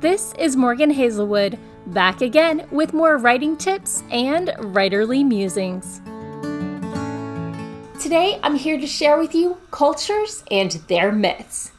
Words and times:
This 0.00 0.34
is 0.38 0.56
Morgan 0.56 0.90
Hazelwood, 0.90 1.58
back 1.86 2.20
again 2.20 2.66
with 2.70 2.92
more 2.92 3.16
writing 3.16 3.56
tips 3.56 4.02
and 4.10 4.48
writerly 4.48 5.26
musings. 5.26 6.02
Today, 7.98 8.38
I'm 8.42 8.56
here 8.56 8.78
to 8.78 8.86
share 8.86 9.16
with 9.16 9.34
you 9.34 9.56
cultures 9.70 10.44
and 10.50 10.72
their 10.88 11.10
myths. 11.12 11.72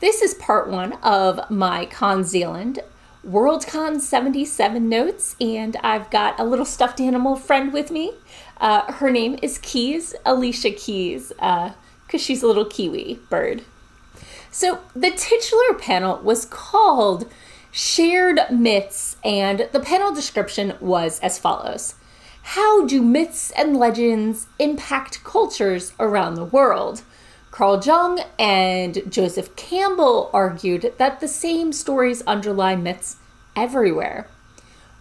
This 0.00 0.20
is 0.20 0.34
part 0.34 0.68
one 0.68 0.92
of 1.02 1.50
my 1.50 1.86
Con 1.86 2.24
Zealand 2.24 2.80
Worldcon 3.26 4.00
77 4.00 4.86
notes, 4.86 5.34
and 5.40 5.74
I've 5.82 6.10
got 6.10 6.38
a 6.38 6.44
little 6.44 6.66
stuffed 6.66 7.00
animal 7.00 7.36
friend 7.36 7.72
with 7.72 7.90
me. 7.90 8.12
Uh, 8.60 8.92
her 8.92 9.10
name 9.10 9.38
is 9.40 9.56
Keys, 9.56 10.14
Alicia 10.26 10.72
Keys, 10.72 11.28
because 11.28 11.72
uh, 12.12 12.18
she's 12.18 12.42
a 12.42 12.46
little 12.46 12.66
kiwi 12.66 13.18
bird. 13.30 13.62
So, 14.50 14.80
the 14.94 15.10
titular 15.10 15.72
panel 15.78 16.18
was 16.18 16.44
called 16.44 17.32
Shared 17.74 18.38
Myths, 18.50 19.16
and 19.24 19.66
the 19.72 19.80
panel 19.80 20.12
description 20.12 20.74
was 20.78 21.18
as 21.20 21.38
follows 21.38 21.94
How 22.42 22.84
do 22.84 23.00
myths 23.00 23.50
and 23.52 23.78
legends 23.78 24.46
impact 24.58 25.24
cultures 25.24 25.94
around 25.98 26.34
the 26.34 26.44
world? 26.44 27.00
Carl 27.50 27.80
Jung 27.82 28.20
and 28.38 29.10
Joseph 29.10 29.56
Campbell 29.56 30.28
argued 30.34 30.92
that 30.98 31.20
the 31.20 31.28
same 31.28 31.72
stories 31.72 32.20
underlie 32.26 32.76
myths 32.76 33.16
everywhere. 33.56 34.28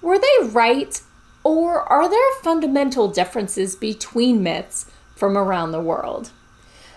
Were 0.01 0.17
they 0.17 0.47
right, 0.47 1.01
or 1.43 1.81
are 1.91 2.09
there 2.09 2.41
fundamental 2.41 3.09
differences 3.09 3.75
between 3.75 4.43
myths 4.43 4.85
from 5.13 5.37
around 5.37 5.73
the 5.73 5.81
world? 5.81 6.31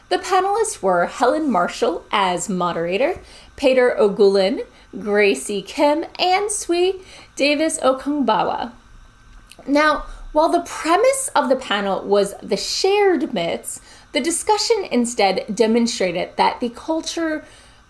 The 0.08 0.18
panelists 0.18 0.82
were 0.82 1.06
Helen 1.06 1.50
Marshall 1.50 2.04
as 2.12 2.48
moderator, 2.48 3.20
Peadar 3.56 3.96
Ó 3.98 4.14
Guilín, 4.14 4.66
Gracie 4.98 5.62
Kim, 5.62 6.04
and 6.18 6.50
Suyi 6.50 7.02
Davies 7.36 7.78
Okungbowa. 7.78 8.72
Now, 9.66 10.04
while 10.32 10.48
the 10.48 10.60
premise 10.66 11.30
of 11.34 11.48
the 11.48 11.56
panel 11.56 12.04
was 12.04 12.34
the 12.42 12.56
shared 12.56 13.32
myths, 13.32 13.80
the 14.12 14.20
discussion 14.20 14.84
instead 14.90 15.54
demonstrated 15.54 16.36
that 16.36 16.60
the 16.60 16.70
culture 16.70 17.44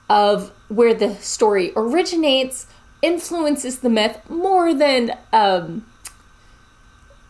of 0.08 0.50
where 0.68 0.94
the 0.94 1.14
story 1.16 1.72
originates 1.74 2.66
influences 3.02 3.80
the 3.80 3.90
myth 3.90 4.18
more 4.28 4.74
than 4.74 5.16
um, 5.32 5.86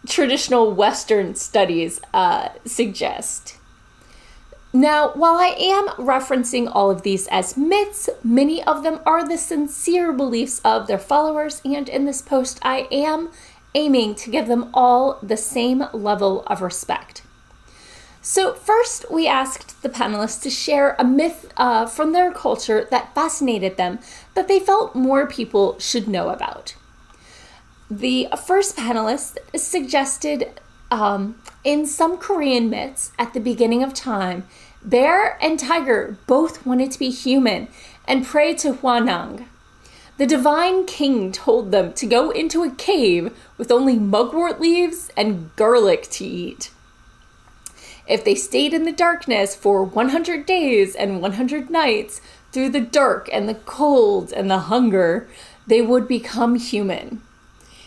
traditional 0.06 0.72
Western 0.72 1.34
studies 1.34 2.00
uh, 2.12 2.48
suggest. 2.64 3.58
Now, 4.76 5.12
while 5.12 5.36
I 5.36 5.54
am 5.56 5.86
referencing 6.04 6.68
all 6.70 6.90
of 6.90 7.02
these 7.02 7.28
as 7.28 7.56
myths, 7.56 8.10
many 8.24 8.60
of 8.64 8.82
them 8.82 8.98
are 9.06 9.26
the 9.26 9.38
sincere 9.38 10.12
beliefs 10.12 10.60
of 10.64 10.88
their 10.88 10.98
followers, 10.98 11.62
and 11.64 11.88
in 11.88 12.06
this 12.06 12.20
post, 12.20 12.58
I 12.60 12.88
am 12.90 13.30
aiming 13.76 14.16
to 14.16 14.30
give 14.30 14.48
them 14.48 14.70
all 14.74 15.20
the 15.22 15.36
same 15.36 15.84
level 15.92 16.42
of 16.48 16.60
respect. 16.60 17.22
So, 18.20 18.52
first, 18.52 19.08
we 19.12 19.28
asked 19.28 19.80
the 19.82 19.88
panelists 19.88 20.42
to 20.42 20.50
share 20.50 20.96
a 20.98 21.04
myth 21.04 21.52
uh, 21.56 21.86
from 21.86 22.12
their 22.12 22.32
culture 22.32 22.88
that 22.90 23.14
fascinated 23.14 23.76
them 23.76 24.00
that 24.34 24.48
they 24.48 24.58
felt 24.58 24.96
more 24.96 25.24
people 25.24 25.78
should 25.78 26.08
know 26.08 26.30
about. 26.30 26.74
The 27.88 28.26
first 28.44 28.76
panelist 28.76 29.38
suggested 29.54 30.58
um, 30.90 31.36
in 31.62 31.86
some 31.86 32.18
Korean 32.18 32.70
myths 32.70 33.12
at 33.18 33.34
the 33.34 33.40
beginning 33.40 33.82
of 33.82 33.94
time, 33.94 34.46
bear 34.82 35.38
and 35.42 35.58
tiger 35.58 36.16
both 36.26 36.66
wanted 36.66 36.90
to 36.92 36.98
be 36.98 37.10
human 37.10 37.68
and 38.06 38.24
pray 38.24 38.54
to 38.54 38.74
Hwanung. 38.74 39.46
The 40.16 40.26
divine 40.26 40.86
king 40.86 41.32
told 41.32 41.72
them 41.72 41.92
to 41.94 42.06
go 42.06 42.30
into 42.30 42.62
a 42.62 42.70
cave 42.70 43.36
with 43.58 43.72
only 43.72 43.98
mugwort 43.98 44.60
leaves 44.60 45.10
and 45.16 45.54
garlic 45.56 46.08
to 46.10 46.24
eat. 46.24 46.70
If 48.06 48.24
they 48.24 48.34
stayed 48.34 48.74
in 48.74 48.84
the 48.84 48.92
darkness 48.92 49.56
for 49.56 49.82
100 49.82 50.46
days 50.46 50.94
and 50.94 51.22
100 51.22 51.70
nights, 51.70 52.20
through 52.54 52.68
the 52.68 52.80
dark 52.80 53.28
and 53.32 53.48
the 53.48 53.56
cold 53.56 54.32
and 54.32 54.48
the 54.48 54.60
hunger, 54.70 55.26
they 55.66 55.82
would 55.82 56.06
become 56.06 56.54
human. 56.54 57.20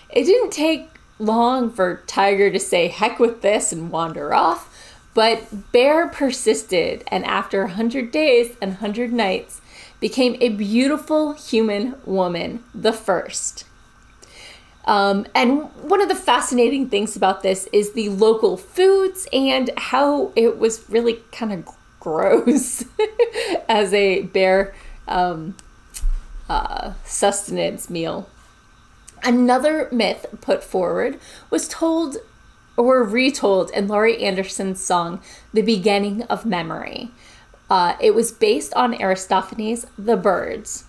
It 0.09 0.25
didn't 0.25 0.51
take 0.51 0.89
long 1.19 1.71
for 1.71 2.03
Tiger 2.07 2.51
to 2.51 2.59
say 2.59 2.87
heck 2.87 3.19
with 3.19 3.41
this 3.41 3.71
and 3.71 3.91
wander 3.91 4.33
off, 4.33 4.73
but 5.13 5.71
Bear 5.71 6.07
persisted 6.07 7.03
and 7.07 7.25
after 7.25 7.61
100 7.61 8.11
days 8.11 8.55
and 8.61 8.71
100 8.71 9.11
nights 9.11 9.61
became 9.99 10.37
a 10.39 10.49
beautiful 10.49 11.33
human 11.33 11.95
woman, 12.05 12.63
the 12.73 12.93
first. 12.93 13.65
Um, 14.85 15.25
and 15.35 15.63
one 15.81 16.01
of 16.01 16.07
the 16.07 16.15
fascinating 16.15 16.89
things 16.89 17.15
about 17.17 17.43
this 17.43 17.67
is 17.73 17.91
the 17.91 18.09
local 18.09 18.55
foods 18.55 19.27
and 19.33 19.69
how 19.75 20.31
it 20.35 20.59
was 20.59 20.89
really 20.89 21.19
kind 21.31 21.51
of 21.51 21.67
gross 21.99 22.85
as 23.69 23.93
a 23.93 24.21
bear 24.21 24.73
um, 25.07 25.57
uh, 26.47 26.93
sustenance 27.03 27.89
meal. 27.89 28.29
Another 29.23 29.89
myth 29.91 30.25
put 30.41 30.63
forward 30.63 31.19
was 31.49 31.67
told 31.67 32.17
or 32.77 33.03
retold 33.03 33.71
in 33.71 33.87
Laurie 33.87 34.23
Anderson's 34.23 34.79
song, 34.79 35.19
The 35.51 35.63
Beginning 35.63 36.21
of 36.23 36.45
Memory. 36.45 37.09
Uh, 37.69 37.95
it 37.99 38.13
was 38.13 38.31
based 38.31 38.73
on 38.75 39.01
Aristophanes' 39.01 39.87
The 39.97 40.15
Birds. 40.15 40.85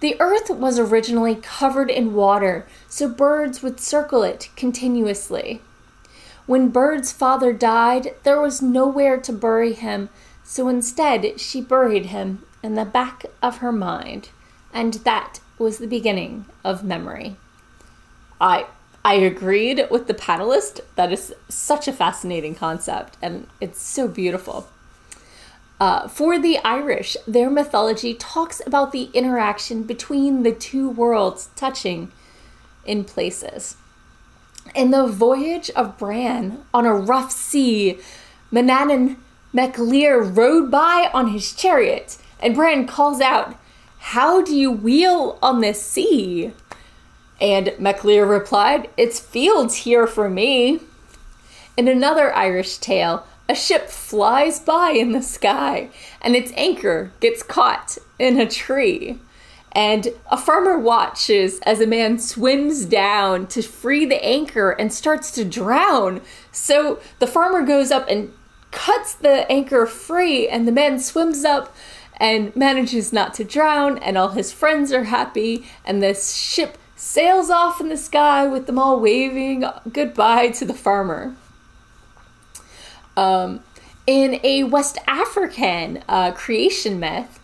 The 0.00 0.16
earth 0.20 0.50
was 0.50 0.78
originally 0.78 1.34
covered 1.34 1.90
in 1.90 2.14
water, 2.14 2.66
so 2.88 3.08
birds 3.08 3.62
would 3.62 3.80
circle 3.80 4.22
it 4.22 4.50
continuously. 4.54 5.60
When 6.46 6.68
Bird's 6.68 7.10
father 7.10 7.52
died, 7.52 8.14
there 8.22 8.40
was 8.40 8.62
nowhere 8.62 9.18
to 9.18 9.32
bury 9.32 9.72
him, 9.72 10.10
so 10.44 10.68
instead 10.68 11.40
she 11.40 11.60
buried 11.60 12.06
him 12.06 12.44
in 12.62 12.74
the 12.74 12.84
back 12.84 13.26
of 13.42 13.58
her 13.58 13.72
mind, 13.72 14.28
and 14.72 14.94
that 15.04 15.40
was 15.58 15.78
the 15.78 15.86
beginning 15.86 16.44
of 16.62 16.84
memory. 16.84 17.36
I 18.44 18.66
I 19.06 19.14
agreed 19.14 19.86
with 19.90 20.06
the 20.06 20.14
panelist. 20.14 20.80
That 20.96 21.12
is 21.12 21.34
such 21.48 21.88
a 21.88 21.92
fascinating 21.92 22.54
concept, 22.54 23.16
and 23.22 23.46
it's 23.60 23.80
so 23.80 24.06
beautiful. 24.06 24.68
Uh, 25.80 26.08
for 26.08 26.38
the 26.38 26.58
Irish, 26.58 27.16
their 27.26 27.50
mythology 27.50 28.14
talks 28.14 28.60
about 28.66 28.92
the 28.92 29.10
interaction 29.12 29.82
between 29.82 30.42
the 30.42 30.52
two 30.52 30.88
worlds 30.88 31.48
touching 31.56 32.12
in 32.84 33.04
places. 33.04 33.76
In 34.74 34.90
the 34.90 35.06
voyage 35.06 35.70
of 35.70 35.98
Bran 35.98 36.64
on 36.72 36.86
a 36.86 36.94
rough 36.94 37.32
sea, 37.32 37.98
Manannán 38.52 39.16
mac 39.52 39.78
Lir 39.78 40.22
rode 40.22 40.70
by 40.70 41.10
on 41.12 41.28
his 41.28 41.52
chariot, 41.52 42.18
and 42.40 42.54
Bran 42.54 42.86
calls 42.86 43.20
out, 43.20 43.56
How 43.98 44.42
do 44.42 44.54
you 44.54 44.70
wheel 44.70 45.38
on 45.42 45.60
this 45.60 45.82
sea? 45.82 46.52
And 47.44 47.74
mac 47.78 48.04
Lir 48.04 48.24
replied, 48.24 48.88
It's 48.96 49.20
fields 49.20 49.74
here 49.74 50.06
for 50.06 50.30
me. 50.30 50.80
In 51.76 51.88
another 51.88 52.34
Irish 52.34 52.78
tale, 52.78 53.26
a 53.50 53.54
ship 53.54 53.90
flies 53.90 54.58
by 54.60 54.92
in 54.92 55.12
the 55.12 55.20
sky 55.20 55.90
and 56.22 56.34
its 56.34 56.52
anchor 56.56 57.12
gets 57.20 57.42
caught 57.42 57.98
in 58.18 58.40
a 58.40 58.48
tree. 58.48 59.18
And 59.72 60.08
a 60.30 60.38
farmer 60.38 60.78
watches 60.78 61.60
as 61.66 61.82
a 61.82 61.86
man 61.86 62.18
swims 62.18 62.86
down 62.86 63.46
to 63.48 63.60
free 63.60 64.06
the 64.06 64.24
anchor 64.24 64.70
and 64.70 64.90
starts 64.90 65.30
to 65.32 65.44
drown. 65.44 66.22
So 66.50 66.98
the 67.18 67.26
farmer 67.26 67.60
goes 67.60 67.90
up 67.90 68.08
and 68.08 68.32
cuts 68.70 69.14
the 69.14 69.50
anchor 69.52 69.84
free, 69.84 70.48
and 70.48 70.66
the 70.66 70.72
man 70.72 70.98
swims 70.98 71.44
up 71.44 71.76
and 72.16 72.56
manages 72.56 73.12
not 73.12 73.34
to 73.34 73.44
drown, 73.44 73.98
and 73.98 74.16
all 74.16 74.30
his 74.30 74.50
friends 74.50 74.92
are 74.92 75.04
happy, 75.04 75.66
and 75.84 76.02
this 76.02 76.34
ship 76.36 76.78
sails 77.04 77.50
off 77.50 77.82
in 77.82 77.90
the 77.90 77.98
sky 77.98 78.46
with 78.46 78.66
them 78.66 78.78
all 78.78 78.98
waving 78.98 79.62
goodbye 79.92 80.48
to 80.48 80.64
the 80.64 80.72
farmer. 80.72 81.36
Um, 83.14 83.60
in 84.06 84.40
a 84.42 84.64
West 84.64 84.96
African 85.06 86.02
uh, 86.08 86.32
creation 86.32 86.98
myth, 86.98 87.38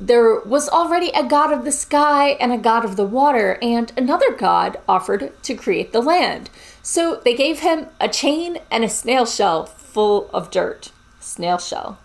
there 0.00 0.38
was 0.40 0.68
already 0.68 1.08
a 1.08 1.24
god 1.24 1.52
of 1.52 1.64
the 1.64 1.72
sky 1.72 2.30
and 2.40 2.52
a 2.52 2.56
god 2.56 2.84
of 2.84 2.94
the 2.94 3.04
water, 3.04 3.58
and 3.60 3.92
another 3.96 4.32
god 4.32 4.78
offered 4.88 5.32
to 5.42 5.54
create 5.56 5.92
the 5.92 6.00
land. 6.00 6.48
So 6.80 7.20
they 7.24 7.34
gave 7.34 7.58
him 7.60 7.88
a 8.00 8.08
chain 8.08 8.58
and 8.70 8.84
a 8.84 8.88
snail 8.88 9.26
shell 9.26 9.66
full 9.66 10.30
of 10.32 10.52
dirt. 10.52 10.92
Snail 11.18 11.58
shell. 11.58 11.98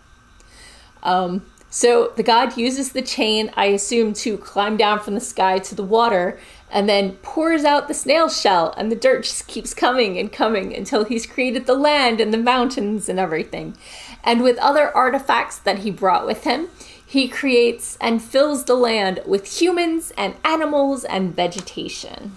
Um, 1.03 1.45
so 1.69 2.13
the 2.15 2.23
god 2.23 2.57
uses 2.57 2.93
the 2.93 3.01
chain, 3.01 3.51
I 3.55 3.65
assume, 3.65 4.13
to 4.13 4.37
climb 4.37 4.77
down 4.77 5.01
from 5.01 5.13
the 5.13 5.19
sky 5.19 5.59
to 5.59 5.75
the 5.75 5.83
water, 5.83 6.39
and 6.75 6.89
then 6.89 7.13
pours 7.21 7.63
out 7.63 7.87
the 7.87 7.93
snail 7.93 8.27
shell, 8.27 8.73
and 8.75 8.91
the 8.91 8.97
dirt 8.97 9.23
just 9.23 9.47
keeps 9.47 9.73
coming 9.73 10.19
and 10.19 10.29
coming 10.29 10.75
until 10.75 11.05
he's 11.05 11.25
created 11.25 11.67
the 11.67 11.73
land 11.73 12.19
and 12.19 12.33
the 12.33 12.37
mountains 12.37 13.07
and 13.07 13.17
everything. 13.17 13.77
And 14.25 14.43
with 14.43 14.57
other 14.57 14.93
artifacts 14.93 15.57
that 15.59 15.79
he 15.79 15.89
brought 15.89 16.25
with 16.25 16.43
him, 16.43 16.67
He 17.07 17.29
creates 17.29 17.97
and 18.01 18.21
fills 18.21 18.65
the 18.65 18.75
land 18.75 19.21
with 19.25 19.61
humans 19.61 20.11
and 20.17 20.35
animals 20.43 21.05
and 21.05 21.33
vegetation. 21.33 22.33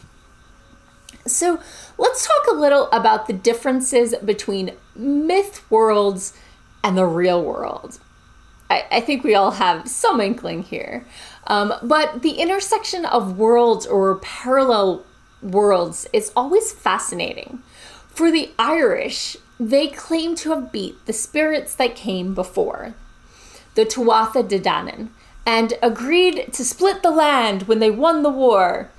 So, 1.26 1.61
let's 1.96 2.26
talk 2.26 2.46
a 2.49 2.55
little 2.55 2.88
about 2.93 3.26
the 3.26 3.32
differences 3.32 4.14
between 4.25 4.76
myth 4.94 5.69
worlds 5.69 6.32
and 6.85 6.96
the 6.96 7.06
real 7.06 7.43
world. 7.43 7.99
I, 8.70 8.84
I 8.90 9.00
think 9.00 9.24
we 9.24 9.34
all 9.34 9.52
have 9.52 9.88
some 9.88 10.20
inkling 10.20 10.62
here. 10.62 11.04
Um, 11.46 11.72
but 11.82 12.22
the 12.22 12.32
intersection 12.32 13.04
of 13.04 13.38
worlds 13.38 13.86
or 13.86 14.16
parallel 14.16 15.04
worlds 15.42 16.06
is 16.12 16.32
always 16.36 16.72
fascinating. 16.72 17.62
For 18.08 18.30
the 18.30 18.50
Irish, 18.58 19.36
they 19.58 19.88
claim 19.88 20.34
to 20.36 20.50
have 20.50 20.72
beat 20.72 21.04
the 21.06 21.12
spirits 21.12 21.74
that 21.76 21.96
came 21.96 22.34
before, 22.34 22.94
the 23.74 23.84
Tuatha 23.84 24.46
De 24.46 24.58
Danann, 24.58 25.08
and 25.46 25.74
agreed 25.82 26.52
to 26.52 26.64
split 26.64 27.02
the 27.02 27.10
land 27.10 27.62
when 27.62 27.78
they 27.78 27.90
won 27.90 28.22
the 28.22 28.30
war. 28.30 28.90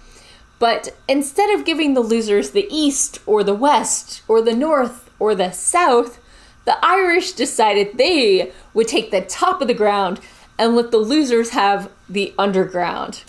But 0.57 0.95
instead 1.07 1.53
of 1.53 1.65
giving 1.65 1.93
the 1.93 2.01
losers 2.01 2.51
the 2.51 2.67
East 2.69 3.19
or 3.25 3.43
the 3.43 3.53
West 3.53 4.21
or 4.27 4.41
the 4.41 4.55
North 4.55 5.09
or 5.19 5.35
the 5.35 5.51
South, 5.51 6.19
the 6.65 6.77
Irish 6.85 7.33
decided 7.33 7.97
they 7.97 8.51
would 8.73 8.87
take 8.87 9.11
the 9.11 9.21
top 9.21 9.61
of 9.61 9.67
the 9.67 9.73
ground 9.73 10.19
and 10.57 10.75
let 10.75 10.91
the 10.91 10.97
losers 10.97 11.51
have 11.51 11.89
the 12.07 12.33
underground. 12.37 13.23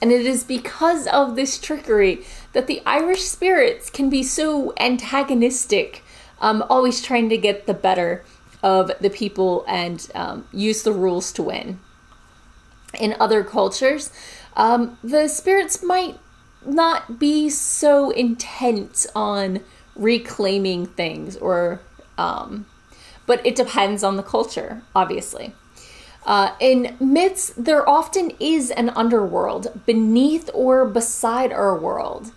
And 0.00 0.12
it 0.12 0.26
is 0.26 0.44
because 0.44 1.06
of 1.06 1.36
this 1.36 1.58
trickery 1.58 2.24
that 2.52 2.66
the 2.66 2.82
Irish 2.84 3.22
spirits 3.22 3.88
can 3.88 4.10
be 4.10 4.22
so 4.22 4.74
antagonistic, 4.78 6.02
um, 6.40 6.62
always 6.68 7.00
trying 7.00 7.28
to 7.30 7.38
get 7.38 7.66
the 7.66 7.74
better 7.74 8.24
of 8.62 8.90
the 9.00 9.10
people 9.10 9.64
and 9.66 10.08
um, 10.14 10.46
use 10.52 10.82
the 10.82 10.92
rules 10.92 11.32
to 11.32 11.42
win. 11.42 11.80
In 12.98 13.16
other 13.18 13.42
cultures, 13.42 14.10
um, 14.54 14.98
the 15.02 15.28
spirits 15.28 15.82
might 15.82 16.18
not 16.64 17.18
be 17.18 17.48
so 17.48 18.10
intent 18.10 19.06
on 19.14 19.60
reclaiming 19.94 20.86
things 20.86 21.36
or 21.36 21.80
um, 22.18 22.66
but 23.26 23.44
it 23.44 23.56
depends 23.56 24.02
on 24.02 24.16
the 24.16 24.22
culture 24.22 24.82
obviously. 24.94 25.52
Uh, 26.24 26.54
in 26.58 26.96
myths 26.98 27.52
there 27.56 27.88
often 27.88 28.32
is 28.40 28.70
an 28.72 28.90
underworld 28.90 29.80
beneath 29.86 30.50
or 30.52 30.84
beside 30.84 31.52
our 31.52 31.78
world. 31.78 32.32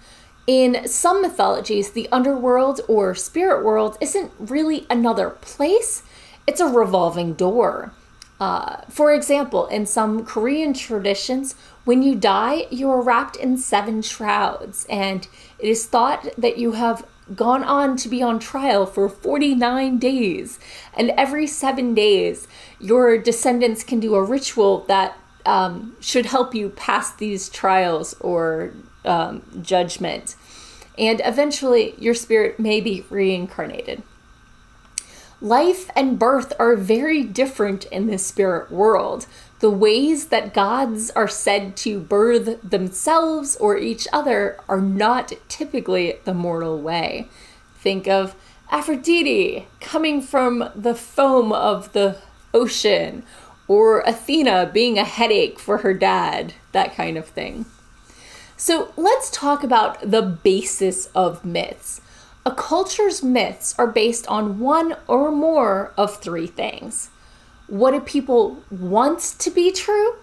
In 0.46 0.88
some 0.88 1.22
mythologies 1.22 1.92
the 1.92 2.08
underworld 2.12 2.82
or 2.88 3.16
spirit 3.16 3.64
world 3.64 3.98
isn't 4.00 4.32
really 4.40 4.86
another 4.90 5.30
place. 5.30 6.04
It's 6.46 6.62
a 6.62 6.68
revolving 6.68 7.34
door. 7.34 7.94
Uh, 8.40 8.78
for 8.90 9.14
example, 9.14 9.68
in 9.68 9.86
some 9.86 10.26
Korean 10.26 10.74
traditions, 10.74 11.56
when 11.84 12.02
you 12.02 12.16
die, 12.16 12.68
you 12.70 12.90
are 12.90 13.02
wrapped 13.02 13.36
in 13.36 13.58
seven 13.58 14.02
shrouds, 14.02 14.86
and 14.90 15.28
it 15.60 15.68
is 15.68 15.86
thought 15.86 16.30
that 16.38 16.58
you 16.58 16.72
have 16.72 17.06
gone 17.36 17.64
on 17.64 17.96
to 17.98 18.10
be 18.10 18.22
on 18.22 18.40
trial 18.40 18.86
for 18.86 19.10
49 19.10 19.98
days. 19.98 20.60
And 20.94 21.12
every 21.12 21.48
seven 21.48 21.94
days, 21.94 22.48
your 22.80 23.18
descendants 23.18 23.84
can 23.84 24.00
do 24.00 24.16
a 24.16 24.24
ritual 24.24 24.86
that 24.88 25.18
um, 25.46 25.96
should 26.00 26.28
help 26.28 26.54
you 26.54 26.70
pass 26.70 27.14
these 27.14 27.50
trials 27.50 28.16
or 28.20 28.74
um, 29.06 29.44
judgment. 29.62 30.36
And 30.98 31.22
eventually, 31.24 31.96
your 31.98 32.14
spirit 32.14 32.60
may 32.60 32.82
be 32.82 33.06
reincarnated. 33.10 34.04
Life 35.42 35.90
and 35.96 36.20
birth 36.20 36.52
are 36.60 36.76
very 36.76 37.24
different 37.24 37.86
in 37.86 38.08
the 38.08 38.18
spirit 38.18 38.70
world. 38.70 39.26
The 39.60 39.70
ways 39.70 40.28
that 40.28 40.54
gods 40.54 41.12
are 41.12 41.28
said 41.28 41.76
to 41.78 42.00
birth 42.00 42.62
themselves 42.62 43.58
or 43.58 43.78
each 43.78 44.08
other 44.14 44.58
are 44.70 44.80
not 44.80 45.34
typically 45.50 46.16
the 46.24 46.34
mortal 46.34 46.82
way. 46.82 47.28
Think 47.78 48.08
of 48.08 48.36
Aphrodite 48.72 49.68
coming 49.82 50.22
from 50.22 50.70
the 50.76 50.96
foam 50.96 51.52
of 51.52 51.92
the 51.92 52.18
ocean, 52.54 53.24
or 53.68 54.02
Athena 54.02 54.70
being 54.74 54.98
a 54.98 55.04
headache 55.04 55.60
for 55.60 55.80
her 55.80 55.94
dad, 55.94 56.54
that 56.72 56.96
kind 56.96 57.18
of 57.18 57.28
thing. 57.28 57.66
So 58.56 58.94
let's 58.96 59.30
talk 59.30 59.64
about 59.64 60.12
the 60.12 60.22
basis 60.22 61.08
of 61.08 61.44
myths. 61.46 62.02
A 62.46 62.52
culture's 62.52 63.22
myths 63.22 63.76
are 63.78 63.88
based 63.88 64.26
on 64.28 64.60
one 64.60 64.96
or 65.08 65.32
more 65.32 65.94
of 65.98 66.18
three 66.18 66.48
things. 66.48 67.10
What 67.70 67.94
a 67.94 68.02
people 68.02 68.64
want 68.72 69.20
to 69.40 69.52
be 69.52 69.72
true, 69.72 70.16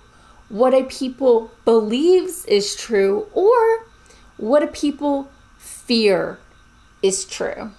what 0.49 0.75
a 0.75 0.85
people 0.85 1.53
believes 1.65 2.45
is 2.47 2.75
true, 2.75 3.29
or 3.33 3.87
what 4.37 4.63
a 4.63 4.67
people 4.67 5.31
fear 5.57 6.39
is 7.03 7.25
true. 7.25 7.71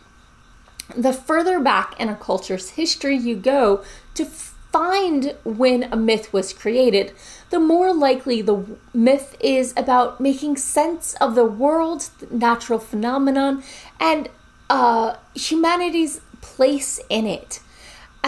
The 0.95 1.11
further 1.13 1.59
back 1.59 1.99
in 1.99 2.07
a 2.07 2.15
culture's 2.15 2.71
history 2.71 3.17
you 3.17 3.35
go 3.35 3.83
to 4.15 4.25
find 4.25 5.35
when 5.43 5.83
a 5.83 5.95
myth 5.95 6.31
was 6.31 6.53
created, 6.53 7.13
the 7.49 7.59
more 7.59 7.93
likely 7.93 8.41
the 8.41 8.63
myth 8.93 9.35
is 9.39 9.73
about 9.75 10.19
making 10.19 10.57
sense 10.57 11.15
of 11.15 11.35
the 11.35 11.45
world's 11.45 12.11
natural 12.31 12.79
phenomenon 12.79 13.63
and 13.99 14.29
uh, 14.69 15.15
humanity's 15.35 16.21
place 16.41 16.99
in 17.09 17.25
it. 17.25 17.59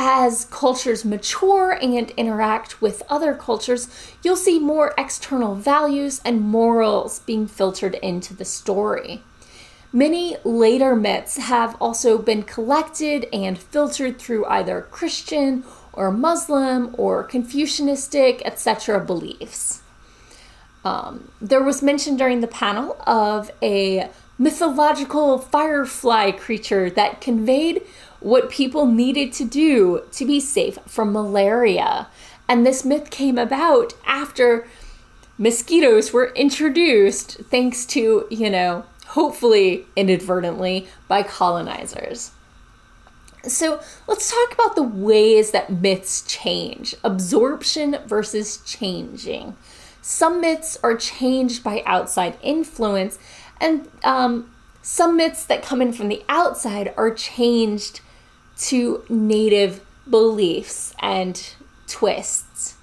As 0.01 0.45
cultures 0.45 1.03
mature 1.03 1.71
and 1.71 2.11
interact 2.11 2.81
with 2.81 3.03
other 3.09 3.35
cultures, 3.35 3.89
you'll 4.23 4.37
see 4.37 4.57
more 4.57 4.93
external 4.97 5.55
values 5.55 6.21
and 6.23 6.39
morals 6.39 7.19
being 7.19 7.47
filtered 7.47 7.95
into 7.95 8.33
the 8.33 8.45
story. 8.45 9.23
Many 9.91 10.37
later 10.45 10.95
myths 10.95 11.35
have 11.35 11.75
also 11.81 12.17
been 12.17 12.43
collected 12.43 13.27
and 13.33 13.59
filtered 13.59 14.17
through 14.19 14.45
either 14.45 14.87
Christian 14.89 15.65
or 15.91 16.11
Muslim 16.11 16.95
or 16.97 17.27
Confucianistic, 17.27 18.41
etc., 18.45 19.01
beliefs. 19.01 19.81
Um, 20.85 21.29
there 21.41 21.61
was 21.61 21.81
mention 21.83 22.15
during 22.15 22.39
the 22.39 22.47
panel 22.47 22.95
of 23.05 23.51
a 23.61 24.09
mythological 24.37 25.39
firefly 25.39 26.31
creature 26.31 26.89
that 26.89 27.19
conveyed 27.19 27.81
what 28.19 28.49
people 28.49 28.85
needed 28.85 29.31
to 29.33 29.45
do 29.45 30.03
to 30.11 30.25
be 30.25 30.39
safe 30.39 30.77
from 30.85 31.13
malaria. 31.13 32.07
And 32.47 32.65
this 32.65 32.83
myth 32.83 33.09
came 33.09 33.37
about 33.37 33.93
after 34.05 34.67
mosquitoes 35.37 36.11
were 36.11 36.33
introduced, 36.35 37.37
thanks 37.49 37.85
to, 37.87 38.27
you 38.29 38.49
know, 38.49 38.85
hopefully 39.07 39.85
inadvertently, 39.95 40.87
by 41.07 41.23
colonizers. 41.23 42.31
So 43.43 43.79
let's 44.07 44.29
talk 44.29 44.53
about 44.53 44.75
the 44.75 44.83
ways 44.83 45.51
that 45.51 45.71
myths 45.71 46.23
change 46.27 46.93
absorption 47.03 47.97
versus 48.05 48.57
changing. 48.65 49.55
Some 50.01 50.41
myths 50.41 50.77
are 50.83 50.95
changed 50.97 51.63
by 51.63 51.83
outside 51.85 52.37
influence, 52.41 53.17
and 53.61 53.87
um, 54.03 54.51
some 54.81 55.15
myths 55.15 55.45
that 55.45 55.63
come 55.63 55.81
in 55.81 55.93
from 55.93 56.09
the 56.09 56.23
outside 56.27 56.93
are 56.97 57.13
changed 57.13 58.01
to 58.59 59.03
native 59.09 59.81
beliefs 60.09 60.93
and 60.99 61.53
twists. 61.87 62.75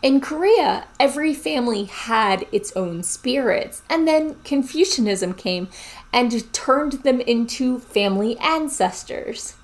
In 0.00 0.20
Korea, 0.20 0.86
every 1.00 1.34
family 1.34 1.84
had 1.84 2.46
its 2.52 2.74
own 2.76 3.02
spirits, 3.02 3.82
and 3.90 4.06
then 4.06 4.36
Confucianism 4.44 5.34
came 5.34 5.68
and 6.12 6.52
turned 6.52 6.92
them 7.02 7.20
into 7.20 7.80
family 7.80 8.38
ancestors. 8.38 9.54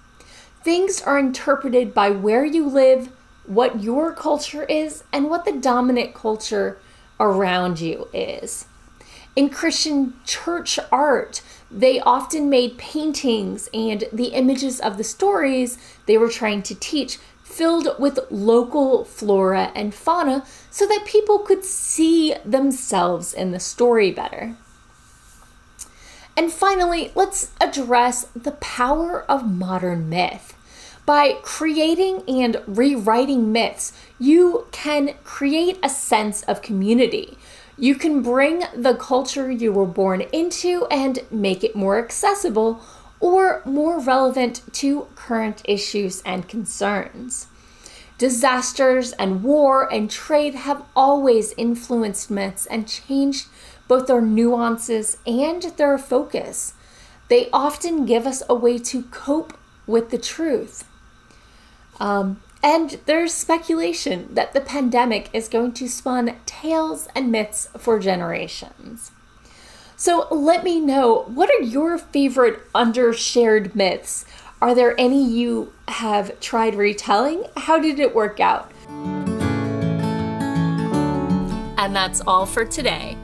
Things 0.63 1.01
are 1.03 1.19
interpreted 1.19 1.95
by 1.95 2.11
where 2.11 2.45
you 2.45 2.67
live, 2.67 3.11
what 3.47 3.83
your 3.83 4.13
culture 4.13 4.65
is, 4.65 5.05
and 5.13 5.31
what 5.31 5.45
the 5.45 5.53
dominant 5.53 6.15
culture 6.15 6.79
around 7.21 7.81
you 7.81 8.09
is. 8.13 8.67
In 9.37 9.51
Christian 9.51 10.15
church 10.25 10.79
art, 10.93 11.43
they 11.69 11.99
often 12.01 12.49
made 12.49 12.79
paintings 12.79 13.69
and 13.75 14.05
the 14.13 14.29
images 14.29 14.81
of 14.81 14.97
the 14.97 15.03
stories 15.03 15.77
they 16.07 16.17
were 16.17 16.29
trying 16.29 16.63
to 16.63 16.75
teach 16.75 17.19
filled 17.43 17.89
with 17.99 18.19
local 18.31 19.05
flora 19.05 19.73
and 19.75 19.95
fauna 19.95 20.45
so 20.71 20.87
that 20.87 21.05
people 21.07 21.41
could 21.41 21.65
see 21.65 22.35
themselves 22.45 23.35
in 23.35 23.51
the 23.51 23.61
story 23.61 24.13
better. 24.13 24.57
And 26.37 26.53
finally, 26.53 27.13
let's 27.15 27.53
address 27.61 28.27
the 28.35 28.53
power 28.53 29.23
of 29.31 29.49
modern 29.49 30.09
myth. 30.09 30.57
By 31.07 31.35
creating 31.43 32.23
and 32.27 32.63
rewriting 32.67 33.53
myths, 33.53 33.93
you 34.19 34.67
can 34.73 35.15
create 35.23 35.79
a 35.83 35.89
sense 35.89 36.43
of 36.45 36.63
community. 36.63 37.37
You 37.77 37.97
can 37.97 38.23
bring 38.23 38.65
the 38.75 38.95
culture 38.95 39.51
you 39.51 39.73
were 39.73 39.87
born 39.87 40.23
into 40.33 40.87
and 40.91 41.19
make 41.31 41.65
it 41.65 41.75
more 41.75 41.99
accessible 41.99 42.81
or 43.19 43.63
more 43.65 43.99
relevant 43.99 44.63
to 44.75 45.09
current 45.17 45.63
issues 45.65 46.23
and 46.23 46.49
concerns. 46.49 47.49
Disasters 48.17 49.13
and 49.13 49.43
war 49.43 49.93
and 49.93 50.09
trade 50.09 50.55
have 50.55 50.85
always 50.95 51.53
influenced 51.57 52.31
myths 52.31 52.67
and 52.67 52.87
changed 52.87 53.49
both 53.89 54.07
their 54.07 54.21
nuances 54.21 55.17
and 55.27 55.63
their 55.77 55.99
focus. 55.99 56.75
They 57.29 57.51
often 57.53 58.07
give 58.07 58.27
us 58.27 58.43
a 58.49 58.55
way 58.55 58.79
to 58.79 59.03
cope 59.05 59.59
with 59.87 60.11
the 60.11 60.19
truth. 60.19 60.85
Um, 61.99 62.41
and 62.65 62.99
there's 63.05 63.35
speculation 63.35 64.27
that 64.35 64.55
the 64.55 64.61
pandemic 64.61 65.29
is 65.35 65.49
going 65.49 65.73
to 65.75 65.87
spawn 65.87 66.35
tales 66.47 67.09
and 67.15 67.31
myths 67.31 67.69
for 67.77 67.99
generations. 67.99 69.13
So 69.97 70.27
let 70.31 70.65
me 70.65 70.81
know 70.81 71.25
what 71.25 71.51
are 71.51 71.63
your 71.63 71.99
favorite 71.99 72.61
undershared 72.73 73.75
myths? 73.75 74.25
Are 74.63 74.75
there 74.75 74.99
any 74.99 75.23
you 75.23 75.75
have 75.89 76.41
tried 76.41 76.75
retelling? 76.75 77.45
How 77.55 77.79
did 77.79 78.01
it 78.01 78.15
work 78.15 78.41
out? 78.41 78.73
And 81.77 81.95
that's 81.95 82.23
all 82.27 82.47
for 82.47 82.65
today. 82.65 83.19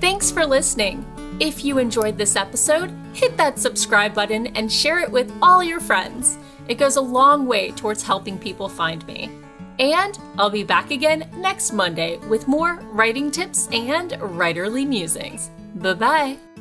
Thanks 0.00 0.30
for 0.30 0.46
listening. 0.46 1.04
If 1.40 1.64
you 1.64 1.78
enjoyed 1.78 2.16
this 2.16 2.36
episode, 2.36 2.92
hit 3.12 3.36
that 3.38 3.58
subscribe 3.58 4.14
button 4.14 4.46
and 4.56 4.70
share 4.70 5.00
it 5.00 5.10
with 5.10 5.32
all 5.42 5.64
your 5.64 5.80
friends. 5.80 6.38
It 6.68 6.76
goes 6.76 6.96
a 6.96 7.00
long 7.00 7.46
way 7.46 7.70
towards 7.72 8.02
helping 8.02 8.38
people 8.38 8.68
find 8.68 9.06
me. 9.06 9.30
And 9.78 10.18
I'll 10.38 10.50
be 10.50 10.64
back 10.64 10.90
again 10.90 11.28
next 11.36 11.72
Monday 11.72 12.18
with 12.28 12.46
more 12.46 12.76
writing 12.92 13.30
tips 13.30 13.68
and 13.72 14.12
writerly 14.12 14.86
musings. 14.86 15.50
Bye 15.74 15.94
bye. 15.94 16.53